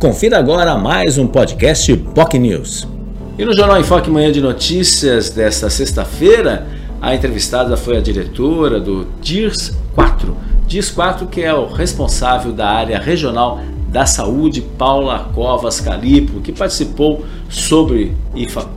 [0.00, 2.88] Confira agora mais um podcast POC News.
[3.36, 6.66] E no Jornal Enfoque Manhã de Notícias desta sexta-feira,
[7.02, 10.34] a entrevistada foi a diretora do DIRS 4.
[10.66, 16.50] DIRS 4 que é o responsável da área regional da saúde, Paula Covas Calipo, que
[16.50, 18.70] participou sobre IFA...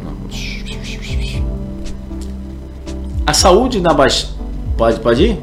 [3.26, 4.34] A saúde na Baixada...
[4.76, 5.40] Pode, pode ir?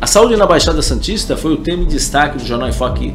[0.00, 3.14] A saúde na Baixada Santista foi o tema em destaque do Jornal Enfoque.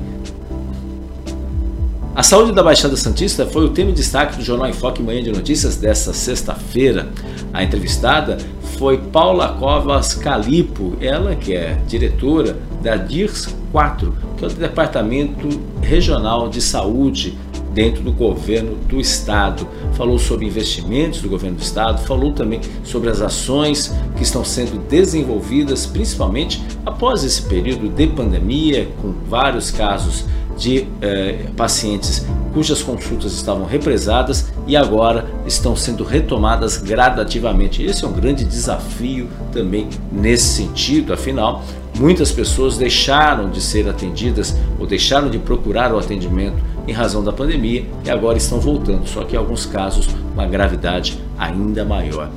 [2.15, 5.31] A saúde da Baixada Santista foi o tema em destaque do Jornal Enfoque Manhã de
[5.31, 7.07] Notícias desta sexta-feira.
[7.54, 8.37] A entrevistada
[8.77, 15.47] foi Paula Covas Calipo, ela que é diretora da DIRS 4, que é o Departamento
[15.81, 17.37] Regional de Saúde
[17.73, 19.67] dentro do governo do estado.
[19.93, 24.79] Falou sobre investimentos do governo do estado, falou também sobre as ações que estão sendo
[24.89, 30.25] desenvolvidas, principalmente após esse período de pandemia, com vários casos
[30.59, 37.81] de eh, pacientes cujas consultas estavam represadas e agora estão sendo retomadas gradativamente.
[37.81, 41.64] Esse é um grande desafio também nesse sentido, afinal,
[41.97, 47.31] muitas pessoas deixaram de ser atendidas ou deixaram de procurar o atendimento em razão da
[47.31, 52.30] pandemia e agora estão voltando, só que em alguns casos uma gravidade ainda maior.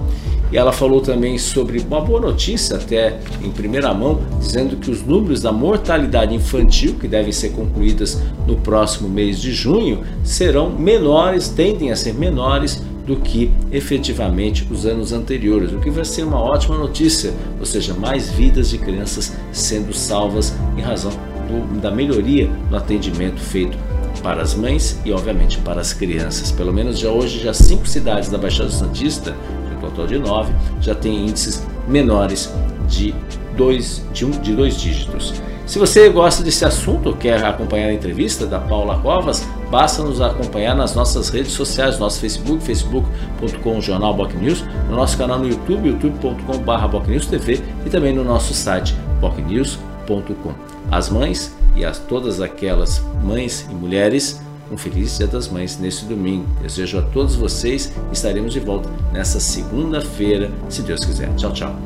[0.53, 5.03] E ela falou também sobre uma boa notícia, até em primeira mão, dizendo que os
[5.03, 11.49] números da mortalidade infantil, que devem ser concluídas no próximo mês de junho, serão menores,
[11.49, 16.39] tendem a ser menores do que efetivamente os anos anteriores, o que vai ser uma
[16.39, 21.11] ótima notícia, ou seja, mais vidas de crianças sendo salvas em razão
[21.49, 23.77] do, da melhoria no atendimento feito
[24.23, 26.53] para as mães e obviamente para as crianças.
[26.53, 29.35] Pelo menos já hoje já cinco cidades da Baixada Santista
[29.83, 32.53] total de 9, já tem índices menores
[32.89, 33.15] de
[33.57, 35.35] dois, de, um, de dois dígitos.
[35.67, 40.75] Se você gosta desse assunto quer acompanhar a entrevista da Paula Covas, basta nos acompanhar
[40.75, 47.31] nas nossas redes sociais, nosso Facebook, facebook.com Jornal News, no nosso canal no YouTube, youtube.com.br
[47.31, 50.53] TV e também no nosso site bocnews.com.
[50.91, 56.07] As mães e as todas aquelas mães e mulheres um feliz Dia das Mães neste
[56.07, 56.47] domingo.
[56.63, 61.33] Desejo a todos vocês estaremos de volta nessa segunda-feira, se Deus quiser.
[61.37, 61.77] Tchau, tchau.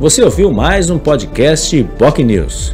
[0.00, 2.72] Você ouviu mais um podcast POC News.